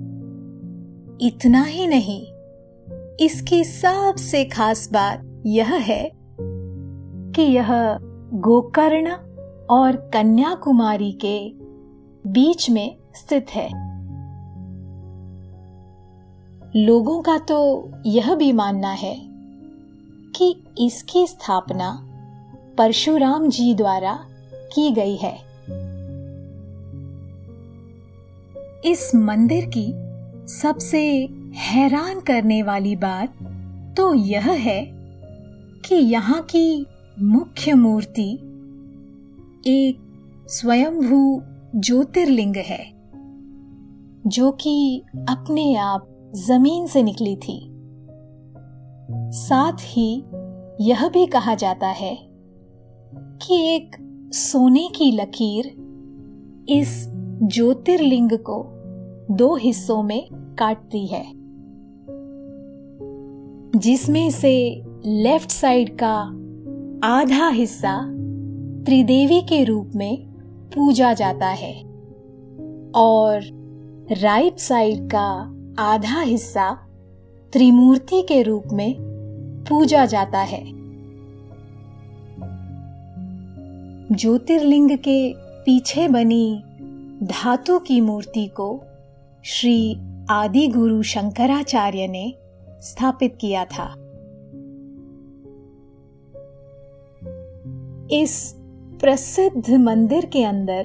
इतना 1.21 1.63
ही 1.63 1.87
नहीं, 1.87 2.27
इसकी 3.27 3.65
सबसे 3.65 4.45
खास 4.45 4.93
बात 4.93 5.43
यह 5.47 5.75
है 5.75 6.13
कि 7.35 7.43
यह 7.43 7.69
गोकर्ण 8.35 9.11
और 9.71 9.97
कन्याकुमारी 9.97 11.13
के 11.25 11.53
बीच 12.31 12.71
में 12.71 12.97
स्थित 13.15 13.47
है। 13.51 13.69
लोगों 16.77 17.23
का 17.23 17.39
तो 17.39 17.91
यह 18.07 18.35
भी 18.35 18.53
मानना 18.53 18.91
है 18.91 19.29
कि 20.37 20.65
इसकी 20.81 21.27
स्थापना 21.27 22.08
परशुराम 22.79 23.49
जी 23.49 23.75
द्वारा 23.75 24.13
की 24.75 24.91
गई 24.91 25.17
है। 25.17 25.33
इस 28.85 29.15
मंदिर 29.15 29.65
की 29.67 29.87
सबसे 30.53 31.29
हैरान 31.55 32.21
करने 32.21 32.63
वाली 32.63 32.97
बात 32.97 33.39
तो 33.97 34.15
यह 34.15 34.51
है 34.51 34.81
कि 35.85 35.95
यहाँ 35.95 36.41
की 36.43 36.87
मुख्य 37.23 37.75
मूर्ति 37.75 38.31
एक 39.67 40.47
स्वयंभू 40.49 41.43
ज्योतिर्लिंग 41.77 42.57
है, 42.57 42.85
जो 44.27 44.51
कि 44.51 45.03
अपने 45.29 45.75
आप 45.77 46.33
ज़मीन 46.35 46.87
से 46.87 47.03
निकली 47.03 47.37
थी। 47.37 47.59
साथ 49.33 49.73
ही 49.81 50.25
यह 50.81 51.09
भी 51.09 51.27
कहा 51.27 51.55
जाता 51.55 51.89
है 51.89 52.28
कि 53.43 53.77
एक 53.77 53.97
सोने 54.33 54.89
की 54.97 55.13
लकीर 55.13 55.67
इस 56.69 57.07
ज्योतिर्लिंग 57.43 58.31
को 58.33 58.65
दो 59.31 59.57
हिस्सों 59.57 60.03
में 60.03 60.29
काटती 60.33 61.07
है, 61.07 61.25
जिसमें 63.79 64.31
से 64.31 64.83
लेफ़्ट 65.07 65.51
साइड 65.51 65.97
का 66.03 66.15
आधा 67.09 67.49
हिस्सा 67.49 68.03
त्रिदेवी 68.85 69.41
के 69.41 69.65
रूप 69.65 69.91
में 69.97 70.27
पूजा 70.75 71.13
जाता 71.13 71.47
है 71.47 71.83
और 72.95 73.41
राइट 74.13 74.59
साइड 74.59 75.11
का 75.15 75.55
आधा 75.79 76.21
हिस्सा 76.21 76.71
त्रिमूर्ति 77.53 78.23
के 78.23 78.43
रूप 78.43 78.65
में 78.73 78.95
पूजा 79.69 80.07
जाता 80.07 80.39
है। 80.39 80.78
ज्योतिर्लिंग 84.13 84.91
के 84.99 85.35
पीछे 85.37 86.09
बनी 86.09 86.63
धातु 87.23 87.79
की 87.79 88.01
मूर्ति 88.01 88.47
को 88.47 88.83
श्री 89.45 89.97
आदि 90.31 90.69
गुरु 90.69 91.03
शंकराचार्य 91.03 92.07
ने 92.07 92.35
स्थापित 92.81 93.37
किया 93.41 93.65
था। 93.65 93.95
इस 98.11 98.55
प्रसिद्ध 99.01 99.71
मंदिर 99.71 100.25
के 100.25 100.45
अंदर 100.45 100.81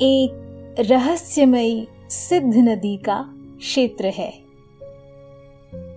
एक 0.00 0.74
रहस्यमयी 0.78 1.88
सिद्ध 2.10 2.56
नदी 2.56 2.96
का 2.96 3.34
क्षेत्र 3.58 4.06
है। 4.06 4.32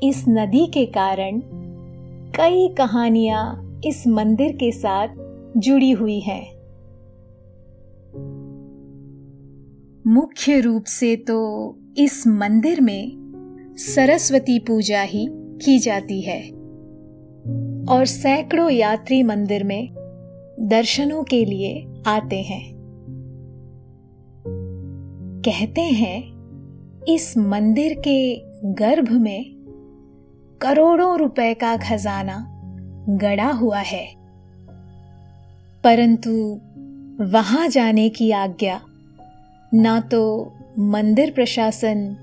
इस 0.04 0.26
नदी 0.28 0.66
के 0.66 0.86
कारण 0.86 1.42
कई 2.32 2.68
कहानियाँ 2.78 3.80
इस 3.86 4.08
मंदिर 4.08 4.52
के 4.52 4.72
साथ 4.72 5.08
जुड़ी 5.58 5.92
हुई 5.92 6.20
है। 6.20 6.60
मुख्य 10.08 10.60
रूप 10.60 10.84
से 10.84 11.16
तो 11.16 11.80
इस 11.98 12.28
मंदिर 12.28 12.82
में 12.82 13.20
सरस्वती 13.78 14.60
पूजा 14.60 15.02
ही 15.02 15.28
की 15.32 15.80
जाती 15.80 16.22
है 16.22 16.42
और 17.86 18.06
सैकड़ों 18.06 18.70
यात्री 18.70 19.24
मंदिर 19.24 19.64
में 19.64 19.90
दर्शनों 20.60 21.24
के 21.24 21.46
लिए 21.46 21.88
आते 22.08 22.42
हैं। 22.42 22.80
कहते 25.46 25.82
हैं, 25.82 26.40
इस 27.08 27.38
मंदिर 27.38 27.94
के 27.94 28.42
गर्भ 28.66 29.12
में 29.12 29.56
करोड़ों 30.62 31.20
रुपए 31.20 31.54
का 31.54 31.78
खजाना 31.78 32.46
गड़ा 33.10 33.52
हुआ 33.52 33.80
है। 33.80 34.19
परंतु 35.84 36.32
वहाँ 37.32 37.68
जाने 37.68 38.10
की 38.10 38.32
आज्ञा 38.32 38.80
ना 39.74 40.00
तो 40.02 40.22
मंदिर 40.80 41.32
प्रशासन 41.32 42.18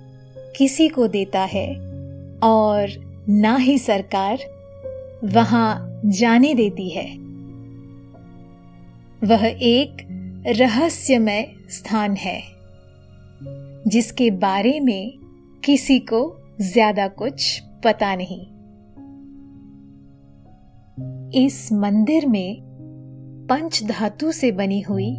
किसी 0.57 0.89
को 0.89 1.07
देता 1.09 1.41
है 1.41 1.69
और 2.43 2.91
ना 3.29 3.57
ही 3.57 3.79
सरकार 3.79 4.39
वहाँ 5.25 6.01
जाने 6.05 6.55
देती 6.55 6.89
है। 6.91 7.07
वह 9.25 9.47
एक 9.47 9.97
रहस्यमय 10.57 11.47
स्थान 11.71 12.17
है, 12.17 12.41
जिसके 13.87 14.31
बारे 14.31 14.81
में 14.81 15.13
किसी 15.65 15.99
को 15.99 16.21
ज़्यादा 16.61 17.09
कुछ 17.09 17.63
पता 17.85 18.15
नहीं। 18.15 18.41
इस 21.45 21.69
मंदिर 21.73 22.27
में 22.27 22.66
पंच 23.51 23.83
धातु 23.85 24.33
से 24.33 24.53
बनी 24.53 24.81
हुई 24.81 25.17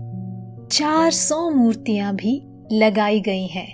चार 0.72 1.12
सौ 1.12 1.50
मूर्तियाँ 1.50 2.16
भी 2.16 2.44
लगाई 2.72 3.20
गई 3.22 3.48
हैं, 3.48 3.74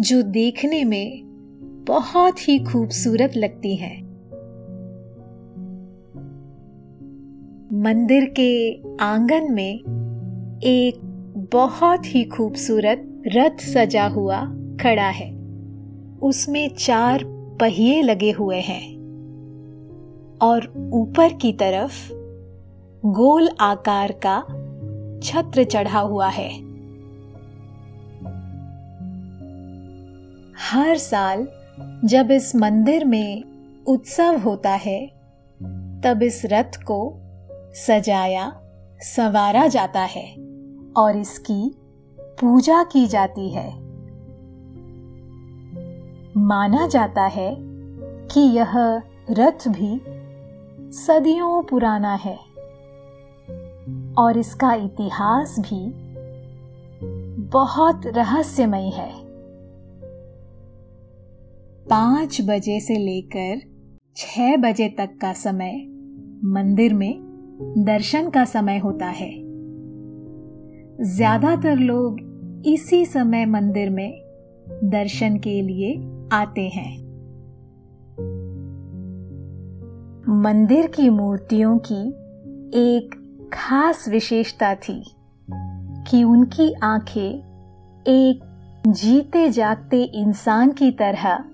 जो 0.00 0.22
देखने 0.22 0.84
में 0.84 1.22
बहुत 1.88 2.48
ही 2.48 2.58
खूबसूरत 2.58 3.36
लगती 3.36 3.76
हैं। 3.76 4.06
मंदिर 7.72 8.34
के 8.40 8.82
आँगन 9.04 9.52
में 9.52 9.74
एक 10.64 11.00
बहुत 11.52 12.14
ही 12.14 12.24
खूबसूरत 12.24 13.22
रथ 13.26 13.60
सजा 13.60 14.06
हुआ 14.06 14.40
खड़ा 14.80 15.08
है। 15.08 15.36
उसमें 16.22 16.68
चार 16.68 17.24
पहिए 17.60 18.02
लगे 18.02 18.30
हुए 18.30 18.60
हैं 18.60 18.96
और 20.42 20.90
ऊपर 20.94 21.32
की 21.32 21.52
तरफ़ 21.52 22.12
गोल 23.06 23.50
आकार 23.60 24.12
का 24.26 24.40
छत्र 25.22 25.64
चढ़ा 25.64 26.00
हुआ 26.00 26.28
है। 26.28 26.50
हर 30.70 30.96
साल 30.96 31.48
जब 32.04 32.30
इस 32.30 32.56
मंदिर 32.56 33.04
में 33.04 33.44
उत्सव 33.86 34.38
होता 34.38 34.70
है, 34.70 35.06
तब 36.04 36.20
इस 36.22 36.42
रथ 36.44 36.82
को 36.82 37.14
सजाया, 37.74 38.60
संवारा 39.00 39.66
जाता 39.66 40.00
है 40.00 40.34
और 40.96 41.16
इसकी 41.16 41.74
पूजा 42.20 42.82
की 42.82 43.06
जाती 43.06 43.48
है। 43.50 43.70
माना 46.36 46.86
जाता 46.86 47.22
है 47.22 47.56
कि 48.26 48.40
यह 48.40 49.02
रथ 49.30 49.68
भी 49.68 50.00
सदियों 50.92 51.62
पुराना 51.62 52.14
है। 52.14 52.45
और 54.18 54.38
इसका 54.38 54.74
इतिहास 54.74 55.56
भी 55.58 55.92
बहुत 57.50 58.06
रहस्यमय 58.06 58.88
है। 58.94 59.10
पाँच 61.90 62.40
बजे 62.40 62.80
से 62.80 62.96
लेकर 62.96 63.60
छह 64.16 64.56
बजे 64.56 64.88
तक 64.88 65.18
का 65.20 65.32
समय 65.32 65.72
मंदिर 66.44 66.94
में 66.94 67.14
दर्शन 67.78 68.30
का 68.30 68.44
समय 68.44 68.78
होता 68.78 69.06
है। 69.06 69.30
ज़्यादातर 71.04 71.76
लोग 71.76 72.20
इसी 72.66 73.04
समय 73.06 73.46
मंदिर 73.46 73.90
में 73.90 74.22
दर्शन 74.84 75.36
के 75.38 75.60
लिए 75.62 75.94
आते 76.32 76.68
हैं। 76.68 77.06
मंदिर 80.42 80.86
की 80.86 81.08
मूर्तियों 81.08 81.78
की 81.78 82.02
एक 82.78 83.25
खास 83.52 84.08
विशेषता 84.08 84.74
थी 84.74 85.04
कि 86.10 86.24
उनकी 86.24 86.72
आँखें 86.72 87.42
एक 88.06 88.40
जीते 88.86 89.50
जागते 89.50 90.02
इंसान 90.02 90.70
की 90.70 90.90
तरह 90.90 91.44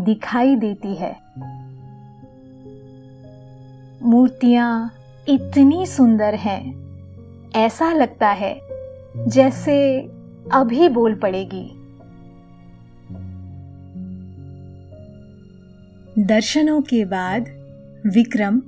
दिखाई 0.00 0.56
देती 0.56 0.94
है। 0.94 1.16
मूर्तियाँ 4.02 4.92
इतनी 5.28 5.86
सुंदर 5.86 6.34
हैं, 6.34 6.62
ऐसा 7.56 7.92
लगता 7.92 8.28
है 8.28 8.60
जैसे 9.28 10.00
अभी 10.52 10.88
बोल 10.88 11.14
पड़ेगी। 11.14 11.72
दर्शनों 16.18 16.80
के 16.80 17.04
बाद 17.04 17.42
विक्रम 18.06 18.62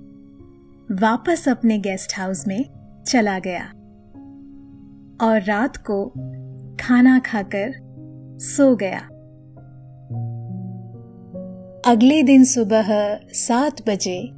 वापस 0.92 1.48
अपने 1.48 1.79
गेस्ट 1.79 2.18
हाउस 2.18 2.46
में 2.48 2.64
चला 3.07 3.38
गया 3.38 3.64
और 5.22 5.42
रात 5.42 5.77
को 5.77 6.07
खाना 6.81 7.18
खाकर 7.18 7.72
सो 8.40 8.77
गया। 8.77 8.98
अगले 11.92 12.22
दिन 12.22 12.44
सुबह 12.44 13.18
सात 13.33 13.88
बजे 13.88 14.31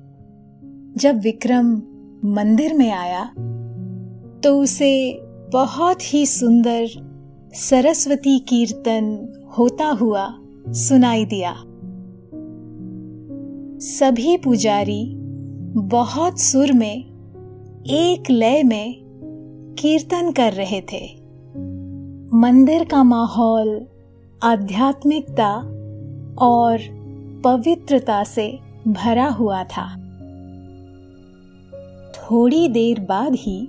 जब 0.97 1.21
विक्रम 1.23 1.77
मंदिर 2.25 2.75
में 2.75 2.93
आया 2.93 3.25
तो 4.41 4.61
उसे 4.61 5.21
बहुत 5.53 6.15
ही 6.15 6.27
सुंदर 6.27 6.87
सरस्वती 7.55 8.39
कीर्तन 8.39 9.33
होता 9.59 9.87
हुआ 9.87 10.35
सुनाई 10.69 11.25
दिया। 11.25 11.55
सभी 13.79 14.37
पुजारी 14.37 15.20
बहुत 15.77 16.41
सुर 16.41 16.73
में, 16.73 17.05
एक 17.87 18.31
लय 18.31 18.63
में 18.63 18.95
कीर्तन 19.79 20.33
कर 20.33 20.53
रहे 20.53 20.81
थे। 20.81 21.15
मंदिर 22.35 22.85
का 22.85 23.03
माहौल, 23.03 23.87
आध्यात्मिकता 24.43 25.55
और 26.39 26.79
पवित्रता 27.45 28.25
से 28.25 28.59
भरा 28.89 29.29
हुआ 29.29 29.65
था। 29.65 29.87
थोड़ी 32.13 32.69
देर 32.69 33.01
बाद 33.01 33.35
ही 33.35 33.69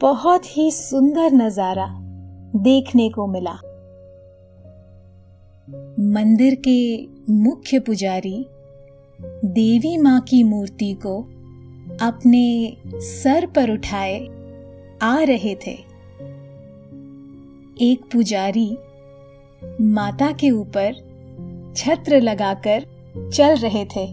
बहुत 0.00 0.56
ही 0.56 0.70
सुंदर 0.70 1.32
नज़ारा 1.32 1.86
देखने 2.56 3.08
को 3.08 3.26
मिला। 3.26 3.54
मंदिर 6.00 6.54
के 6.68 7.06
मुख्य 7.32 7.78
पुजारी 7.78 8.46
देवी 9.44 9.98
माँ 9.98 10.20
की 10.20 10.44
मूर्ति 10.44 10.94
को 10.94 11.20
अपने 12.02 12.76
सर 12.94 13.46
पर 13.46 13.70
उठाए 13.70 14.28
आ 15.02 15.22
रहे 15.22 15.54
थे। 15.54 15.70
एक 17.80 18.00
पुजारी 18.12 18.78
माता 19.80 20.32
के 20.32 20.50
ऊपर 20.50 20.92
छत्र 21.76 22.20
लगाकर 22.20 22.86
चल 23.34 23.56
रहे 23.56 23.84
थे 23.84 24.06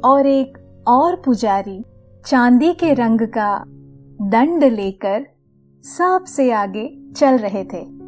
और 0.00 0.26
एक 0.26 0.58
और 0.86 1.22
पुजारी 1.24 1.84
चांदी 2.26 2.72
के 2.72 2.94
रंग 2.94 3.20
का 3.20 3.64
दंड 4.22 4.64
लेकर 4.64 5.26
सबसे 5.82 6.52
आगे 6.52 7.12
चल 7.16 7.38
रहे 7.38 7.64
थे। 7.64 8.04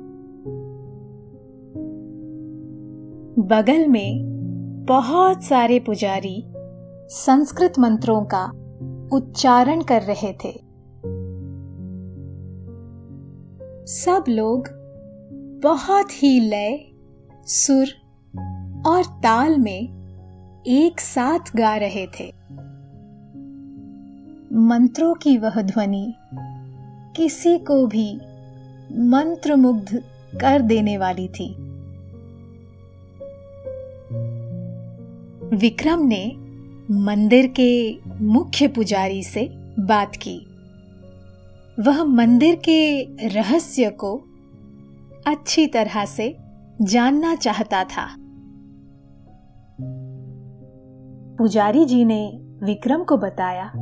बगल 3.43 3.87
में 3.87 4.36
बहुत 4.89 5.45
सारे 5.45 5.81
पुजारी 5.81 6.45
संस्कृत 7.11 7.73
मंत्रों 7.79 8.25
का 8.25 8.45
उच्चारण 9.17 9.83
कर 9.83 10.03
रहे 10.03 10.33
थे। 10.33 10.53
सब 13.87 14.25
लोग 14.29 14.69
बहुत 15.63 16.23
ही 16.23 16.41
लय, 16.41 16.79
सुर 17.47 17.87
और 18.87 19.05
ताल 19.05 19.59
में 19.59 19.83
एक 20.67 21.01
साथ 21.01 21.57
गा 21.57 21.77
रहे 21.77 22.07
थे। 22.07 22.33
मंत्रों 24.57 25.15
की 25.15 25.39
वह 25.39 25.63
ध्वनि 25.63 26.15
किसी 27.17 27.59
को 27.59 27.87
भी 27.87 28.21
मंत्रमुग्ध 28.93 30.03
कर 30.41 30.63
देने 30.63 30.99
वाली 30.99 31.29
थी। 31.29 31.66
विक्रम 35.55 36.01
ने 36.01 36.33
मंदिर 36.91 37.47
के 37.47 37.99
मुख्य 38.25 38.69
पुजारी 38.69 39.23
से 39.23 39.49
बात 39.79 40.17
की। 40.17 40.47
वह 41.81 42.05
मंदिर 42.05 42.55
के 42.55 43.03
रहस्य 43.29 43.91
को 43.91 44.25
अच्छी 45.27 45.67
तरह 45.67 46.05
से 46.05 46.37
जानना 46.83 47.35
चाहता 47.35 47.85
था। 47.85 48.07
पुजारी 51.37 51.85
जी 51.85 52.05
ने 52.05 52.41
विक्रम 52.63 53.05
को 53.05 53.17
बताया 53.17 53.73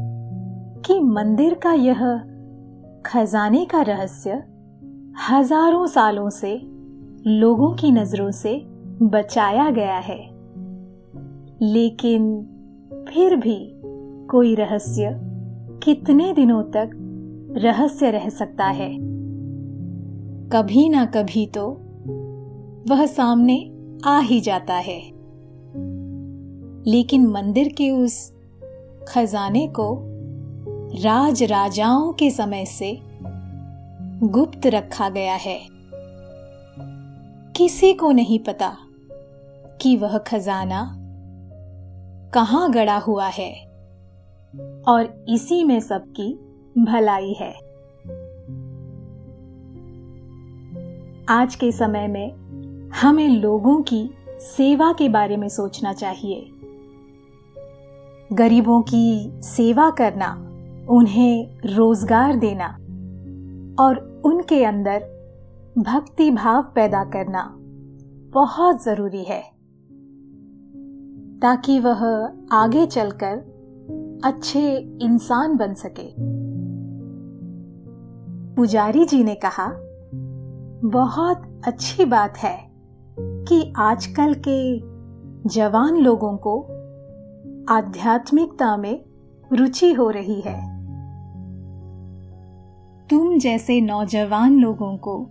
कि 0.86 1.00
मंदिर 1.00 1.54
का 1.54 1.72
यह 1.72 2.18
खजाने 3.06 3.64
का 3.64 3.82
रहस्य 3.82 4.30
हज़ारों 5.28 5.86
सालों 5.86 6.30
से 6.30 6.60
लोगों 7.26 7.74
की 7.74 7.90
नज़रों 7.90 8.30
से 8.30 8.62
बचाया 9.02 9.70
गया 9.70 9.98
है। 9.98 10.33
लेकिन 11.62 12.42
फिर 13.08 13.36
भी 13.36 13.70
कोई 14.30 14.54
रहस्य 14.54 15.20
कितने 15.82 16.32
दिनों 16.32 16.62
तक 16.62 16.90
रहस्य 17.56 18.10
रह 18.10 18.28
सकता 18.28 18.64
है? 18.64 18.98
कभी 20.48 20.88
ना 20.88 21.06
कभी 21.06 21.46
तो 21.46 21.70
वह 22.88 23.06
सामने 23.06 23.72
आ 24.04 24.20
ही 24.20 24.40
जाता 24.40 24.74
है। 24.74 25.02
लेकिन 26.86 27.26
मंदिर 27.26 27.68
के 27.68 27.90
उस 27.90 28.34
खजाने 29.08 29.66
को 29.66 29.98
राज 31.02 31.42
राजाओं 31.42 32.12
के 32.12 32.30
समय 32.30 32.64
से 32.64 33.00
गुप्त 34.22 34.66
रखा 34.66 35.08
गया 35.08 35.34
है। 35.34 35.60
किसी 37.56 37.92
को 37.92 38.12
नहीं 38.12 38.38
पता 38.38 38.76
कि 39.80 39.96
वह 39.96 40.18
खजाना 40.18 41.03
कहाँ 42.34 42.70
गड़ा 42.70 42.98
हुआ 42.98 43.26
है? 43.26 43.66
और 44.88 45.24
इसी 45.28 45.64
में 45.64 45.80
सबकी 45.80 46.34
भलाई 46.78 47.32
है। 47.32 47.52
आज 51.28 51.54
के 51.54 51.72
समय 51.72 52.06
में 52.08 52.32
हमें 52.90 53.28
लोगों 53.28 53.82
की 53.82 54.10
सेवा 54.40 54.92
के 54.92 55.08
बारे 55.08 55.36
में 55.36 55.48
सोचना 55.48 55.92
चाहिए। 55.92 56.50
गरीबों 58.32 58.82
की 58.82 59.32
सेवा 59.42 59.90
करना, 59.90 60.32
उन्हें 60.90 61.56
रोज़गार 61.66 62.36
देना 62.36 62.68
और 63.84 64.22
उनके 64.24 64.64
अंदर 64.64 64.98
भक्ति 65.78 66.30
भाव 66.30 66.62
पैदा 66.62 67.04
करना 67.04 67.54
बहुत 68.30 68.84
ज़रूरी 68.84 69.24
है। 69.24 69.53
ताकि 71.42 71.80
वह 71.80 72.32
आगे 72.52 72.86
चलकर 72.86 73.54
अच्छे 74.24 74.76
इंसान 75.02 75.56
बन 75.56 75.74
सके। 75.74 76.14
पुजारी 78.54 79.04
जी 79.04 79.24
ने 79.24 79.34
कहा, 79.34 79.72
बहुत 80.88 81.60
अच्छी 81.66 82.04
बात 82.04 82.38
है 82.38 82.70
कि 83.20 83.72
आजकल 83.76 84.34
के 84.48 84.78
जवान 85.48 85.96
लोगों 85.96 86.36
को 86.36 86.60
आध्यात्मिकता 87.68 88.76
में 88.76 89.04
रुचि 89.52 89.92
हो 89.92 90.10
रही 90.10 90.40
है। 90.40 90.74
तुम 93.08 93.38
जैसे 93.38 93.80
नौजवान 93.80 94.58
लोगों 94.58 94.96
को 94.96 95.30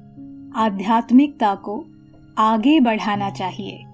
आध्यात्मिकता 0.56 1.56
को 1.56 1.86
आगे 2.38 2.80
बढ़ाना 2.80 3.30
चाहिए। 3.30 3.93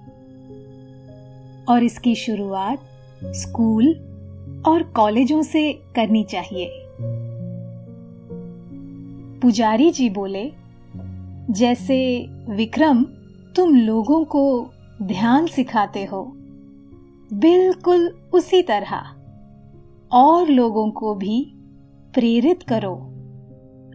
और 1.69 1.83
इसकी 1.83 2.15
शुरुआत 2.15 2.79
स्कूल 3.23 3.87
और 4.67 4.83
कॉलेजों 4.83 5.41
से 5.41 5.73
करनी 5.95 6.23
चाहिए। 6.23 6.69
पुजारी 9.41 9.91
जी 9.91 10.09
बोले, 10.09 10.51
जैसे 11.49 12.27
विक्रम 12.49 13.03
तुम 13.55 13.75
लोगों 13.75 14.25
को 14.25 14.71
ध्यान 15.01 15.47
सिखाते 15.47 16.05
हो, 16.05 16.23
बिल्कुल 17.33 18.07
उसी 18.33 18.61
तरह 18.61 19.15
और 20.11 20.47
लोगों 20.47 20.91
को 20.91 21.15
भी 21.15 21.53
प्रेरित 22.13 22.63
करो, 22.63 22.95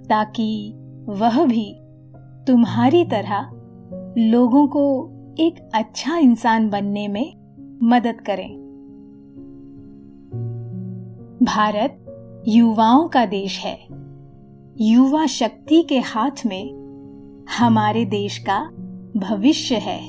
ताकि 0.08 0.74
वह 1.08 1.44
भी 1.44 1.74
तुम्हारी 2.46 3.04
तरह 3.04 3.50
लोगों 4.18 4.66
को 4.66 4.84
एक 5.40 5.70
अच्छा 5.74 6.16
इंसान 6.16 6.70
बनने 6.70 7.08
में 7.08 7.43
मदद 7.85 8.20
करें। 8.20 8.64
भारत 11.42 12.01
युवाओं 12.49 13.09
का 13.09 13.27
देश 13.27 13.61
है। 13.61 13.79
युवा 14.81 15.27
शक्ति 15.27 15.83
के 15.83 15.99
हाथ 15.99 16.47
में 16.47 16.75
हमारे 17.59 18.05
देश 18.05 18.38
का 18.38 18.70
भविष्य 19.16 19.75
है। 19.75 20.09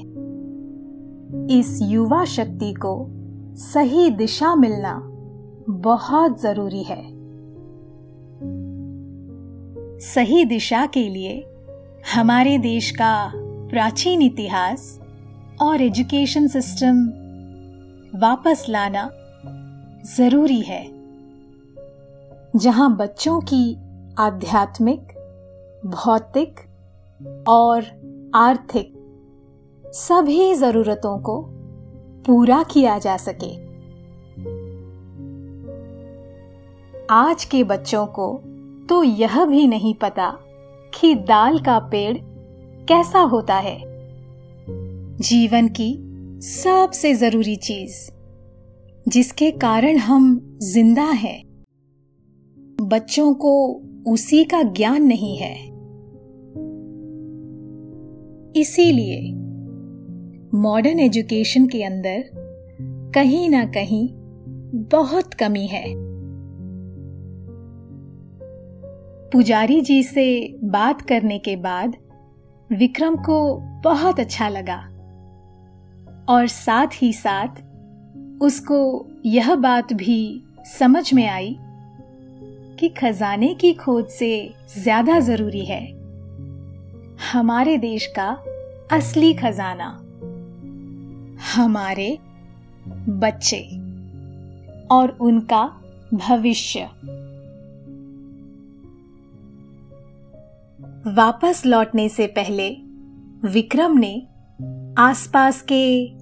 इस 1.59 1.79
युवा 1.83 2.25
शक्ति 2.25 2.73
को 2.73 3.07
सही 3.55 4.09
दिशा 4.09 4.55
मिलना 4.55 5.01
बहुत 5.69 6.41
ज़रूरी 6.41 6.83
है। 6.83 7.03
सही 9.99 10.45
दिशा 10.45 10.85
के 10.85 11.09
लिए 11.09 11.45
हमारे 12.15 12.57
देश 12.57 12.91
का 12.91 13.31
प्राचीन 13.69 14.21
इतिहास 14.21 15.01
और 15.61 15.81
एजुकेशन 15.81 16.47
सिस्टम 16.47 17.24
वापस 18.15 18.65
लाना 18.69 19.09
ज़रूरी 20.15 20.61
है। 20.61 20.91
जहाँ 22.55 22.95
बच्चों 22.95 23.41
की 23.41 23.77
आध्यात्मिक, 24.19 24.99
भौतिक 25.85 26.59
और 27.47 27.83
आर्थिक 28.35 28.93
सभी 29.85 30.55
जरूरतों 30.55 31.17
को 31.17 31.45
पूरा 32.25 32.63
किया 32.63 32.99
जा 32.99 33.17
सके। 33.17 33.65
आज 37.09 37.45
के 37.45 37.63
बच्चों 37.63 38.05
को 38.07 38.41
तो 38.89 39.03
यह 39.03 39.45
भी 39.45 39.67
नहीं 39.67 39.93
पता 39.93 40.37
कि 40.99 41.15
दाल 41.15 41.59
का 41.59 41.79
पेड़ 41.79 42.17
कैसा 42.85 43.19
होता 43.19 43.55
है। 43.55 43.81
जीवन 45.17 45.67
की 45.67 46.04
सबसे 46.41 47.13
ज़रूरी 47.13 47.55
चीज़, 47.55 48.11
जिसके 49.09 49.51
कारण 49.51 49.97
हम 49.97 50.57
ज़िंदा 50.61 51.03
हैं। 51.03 51.65
बच्चों 52.81 53.33
को 53.33 53.83
उसी 54.07 54.43
का 54.43 54.63
ज्ञान 54.63 55.03
नहीं 55.03 55.37
है। 55.37 55.55
इसीलिए 58.61 59.31
मॉडर्न 60.57 60.99
एजुकेशन 60.99 61.67
के 61.67 61.83
अंदर 61.83 62.23
कहीं 63.15 63.49
ना 63.49 63.65
कहीं 63.65 64.09
बहुत 64.75 65.33
कमी 65.33 65.67
है। 65.67 65.85
पुजारी 69.29 69.81
जी 69.81 70.03
से 70.03 70.57
बात 70.63 71.01
करने 71.01 71.39
के 71.39 71.55
बाद 71.55 71.95
विक्रम 72.71 73.15
को 73.15 73.57
बहुत 73.57 74.19
अच्छा 74.19 74.49
लगा। 74.49 74.94
और 76.29 76.47
साथ 76.47 76.87
ही 76.93 77.13
साथ 77.13 77.61
उसको 78.41 79.05
यह 79.25 79.55
बात 79.55 79.93
भी 79.93 80.43
समझ 80.79 81.13
में 81.13 81.27
आई 81.27 81.57
कि 82.79 82.89
खजाने 82.89 83.53
की 83.53 83.73
खोज 83.73 84.05
से 84.05 84.53
ज़्यादा 84.77 85.19
ज़रूरी 85.19 85.65
है। 85.65 85.81
हमारे 87.31 87.77
देश 87.77 88.05
का 88.19 88.27
असली 88.91 89.33
खजाना, 89.33 89.87
हमारे 91.55 92.17
बच्चे 93.09 93.61
और 94.91 95.17
उनका 95.21 95.63
भविष्य। 96.13 96.89
वापस 101.15 101.63
लौटने 101.65 102.09
से 102.09 102.27
पहले 102.27 102.69
विक्रम 103.49 103.97
ने 103.97 104.27
आसपास 104.97 105.61
के 105.61 106.14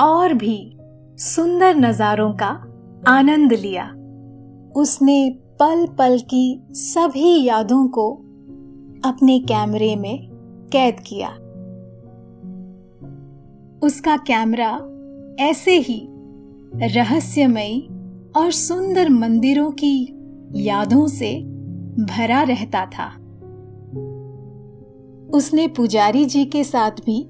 और 0.00 0.34
भी 0.34 0.76
सुंदर 1.16 1.74
नजारों 1.74 2.32
का 2.32 2.66
आनंद 3.08 3.52
लिया। 3.52 3.84
उसने 4.76 5.38
पल 5.60 5.86
पल 5.86 6.18
की 6.18 6.66
सभी 6.70 7.44
यादों 7.44 7.88
को 7.88 8.12
अपने 9.04 9.38
कैमरे 9.38 9.96
में 9.96 10.28
कैद 10.72 10.96
किया। 11.00 11.28
उसका 13.82 14.16
कैमरा 14.16 14.70
ऐसे 15.40 15.78
ही 15.78 16.08
रहस्यमयी 16.74 17.88
और 18.36 18.50
सुंदर 18.50 19.08
मंदिरों 19.08 19.70
की 19.70 20.08
यादों 20.54 21.06
से 21.06 21.38
भरा 22.00 22.42
रहता 22.42 22.86
था। 22.86 23.08
उसने 25.36 25.68
पुजारी 25.68 26.24
जी 26.24 26.44
के 26.44 26.64
साथ 26.64 26.90
भी 26.90 27.20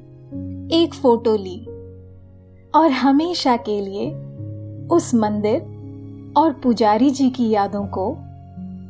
एक 0.73 0.95
फ़ोटो 0.95 1.37
ली। 1.37 1.67
और 2.75 2.91
हमेशा 2.91 3.57
के 3.57 3.81
लिए 3.81 4.15
उस 4.89 5.15
मंदिर 5.15 5.61
और 6.37 6.53
पुजारी 6.53 7.11
जी 7.11 7.31
की 7.31 7.51
यादों 7.51 7.87
को 7.87 8.13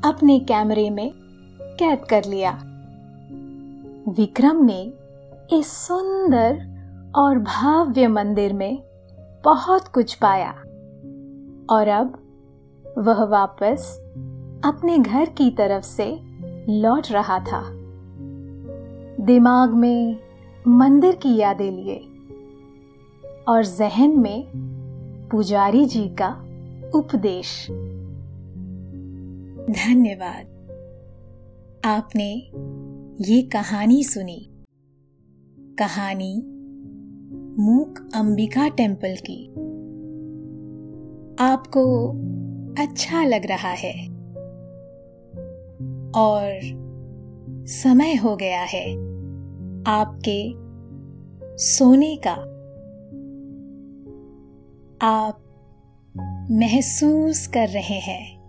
अपने 0.09 0.41
कैमरे 0.41 0.91
में 0.91 1.13
कैद 1.61 1.99
कर 1.99 2.25
लिया। 2.25 2.63
विक्रम 4.09 4.65
ने 4.65 4.93
इस 5.53 5.67
सुंदर 5.67 6.67
और 7.17 7.39
भव्य 7.39 8.09
मंदिर 8.09 8.53
में 8.53 8.83
बहुत 9.45 9.89
कुछ 9.89 10.15
पाया 10.15 10.51
और 11.71 11.89
अब 11.89 12.19
वह 12.99 13.25
वापस 13.25 13.99
अपने 14.65 14.99
घर 14.99 15.25
की 15.25 15.51
तरफ़ 15.51 15.85
से 15.85 16.19
लौट 16.69 17.07
रहा 17.11 17.39
था। 17.39 17.63
दिमाग 19.25 19.71
में 19.71 20.17
मंदिर 20.69 21.15
की 21.15 21.37
यादें 21.37 21.73
लिए। 21.73 22.07
और 23.49 23.65
जहन 23.65 24.21
में 24.21 24.49
पुजारी 25.33 25.87
जी 25.87 26.09
का 26.09 26.29
उपदेश। 26.99 27.67
धन्यवाद। 29.71 30.47
आपने 31.85 32.35
ये 33.33 33.43
कहानी 33.43 34.05
सुनी। 34.05 34.51
कहानी 35.79 36.43
मूक 37.63 38.11
अंबिका 38.15 38.69
टेंपल 38.69 39.17
की। 39.31 39.49
आपको 41.45 42.09
अच्छा 42.83 43.25
लग 43.25 43.47
रहा 43.47 43.71
है। 43.71 44.09
और 46.11 46.61
समय 47.67 48.15
हो 48.15 48.37
गया 48.37 48.63
है 48.63 48.95
आपके 49.85 50.53
सोने 51.59 52.17
का। 52.17 52.37
आप 55.03 55.41
महसूस 56.51 57.47
कर 57.47 57.69
रहे 57.69 57.99
हैं 57.99 58.41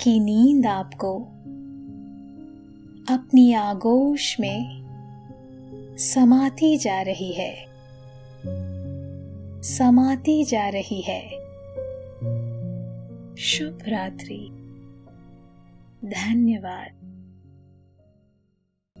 कि 0.00 0.20
नींद 0.20 0.66
आपको 0.66 1.18
अपनी 3.14 3.52
आगोश 3.52 4.40
में 4.40 4.80
समाती 5.98 6.78
जा 6.78 7.02
रही 7.02 7.32
है। 7.32 7.66
समाती 9.62 10.44
जा 10.44 10.68
रही 10.68 11.00
है। 11.00 11.30
शुभ 13.36 13.78
रात्रि। 13.88 14.48
धन्यवाद। 16.04 16.99